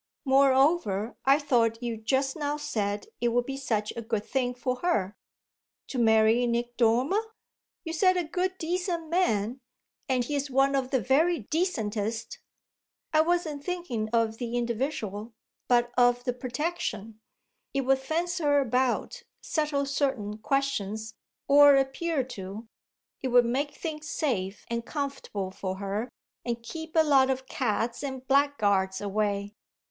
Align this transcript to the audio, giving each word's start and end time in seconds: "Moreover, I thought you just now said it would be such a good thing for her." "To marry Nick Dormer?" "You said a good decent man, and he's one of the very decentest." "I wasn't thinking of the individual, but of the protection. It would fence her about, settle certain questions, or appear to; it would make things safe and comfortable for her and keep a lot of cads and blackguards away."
"Moreover, 0.25 1.15
I 1.25 1.37
thought 1.37 1.83
you 1.83 1.95
just 1.95 2.35
now 2.35 2.57
said 2.57 3.05
it 3.21 3.27
would 3.27 3.45
be 3.45 3.55
such 3.55 3.93
a 3.95 4.01
good 4.01 4.25
thing 4.25 4.55
for 4.55 4.77
her." 4.77 5.15
"To 5.89 5.99
marry 5.99 6.47
Nick 6.47 6.75
Dormer?" 6.75 7.21
"You 7.83 7.93
said 7.93 8.17
a 8.17 8.23
good 8.23 8.57
decent 8.57 9.09
man, 9.11 9.59
and 10.09 10.23
he's 10.25 10.49
one 10.49 10.73
of 10.73 10.89
the 10.89 10.99
very 10.99 11.41
decentest." 11.43 12.39
"I 13.13 13.21
wasn't 13.21 13.63
thinking 13.63 14.09
of 14.09 14.39
the 14.39 14.57
individual, 14.57 15.33
but 15.67 15.91
of 15.95 16.23
the 16.23 16.33
protection. 16.33 17.19
It 17.71 17.81
would 17.81 17.99
fence 17.99 18.39
her 18.39 18.59
about, 18.59 19.21
settle 19.39 19.85
certain 19.85 20.39
questions, 20.39 21.13
or 21.47 21.75
appear 21.75 22.23
to; 22.23 22.67
it 23.21 23.27
would 23.27 23.45
make 23.45 23.75
things 23.75 24.09
safe 24.09 24.65
and 24.67 24.83
comfortable 24.83 25.51
for 25.51 25.75
her 25.75 26.09
and 26.43 26.63
keep 26.63 26.95
a 26.95 27.03
lot 27.03 27.29
of 27.29 27.45
cads 27.45 28.01
and 28.01 28.25
blackguards 28.27 28.99
away." 28.99 29.53